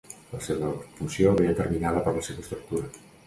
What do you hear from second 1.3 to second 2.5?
ve determinada per la seva